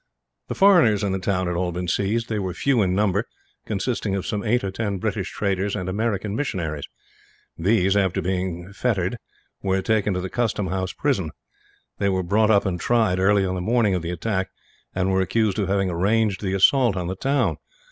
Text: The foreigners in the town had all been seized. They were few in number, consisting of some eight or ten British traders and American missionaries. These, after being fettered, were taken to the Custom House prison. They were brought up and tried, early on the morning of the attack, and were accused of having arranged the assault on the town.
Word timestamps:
The 0.47 0.55
foreigners 0.55 1.03
in 1.03 1.11
the 1.11 1.19
town 1.19 1.45
had 1.45 1.55
all 1.55 1.71
been 1.71 1.87
seized. 1.87 2.27
They 2.27 2.39
were 2.39 2.55
few 2.55 2.81
in 2.81 2.95
number, 2.95 3.27
consisting 3.67 4.15
of 4.15 4.25
some 4.25 4.43
eight 4.43 4.63
or 4.63 4.71
ten 4.71 4.97
British 4.97 5.29
traders 5.31 5.75
and 5.75 5.87
American 5.87 6.35
missionaries. 6.35 6.85
These, 7.55 7.95
after 7.95 8.19
being 8.19 8.73
fettered, 8.73 9.19
were 9.61 9.83
taken 9.83 10.15
to 10.15 10.19
the 10.19 10.27
Custom 10.27 10.69
House 10.69 10.91
prison. 10.93 11.29
They 11.99 12.09
were 12.09 12.23
brought 12.23 12.49
up 12.49 12.65
and 12.65 12.79
tried, 12.79 13.19
early 13.19 13.45
on 13.45 13.53
the 13.53 13.61
morning 13.61 13.93
of 13.93 14.01
the 14.01 14.09
attack, 14.09 14.49
and 14.95 15.11
were 15.11 15.21
accused 15.21 15.59
of 15.59 15.67
having 15.67 15.91
arranged 15.91 16.41
the 16.41 16.55
assault 16.55 16.95
on 16.97 17.05
the 17.05 17.15
town. 17.15 17.57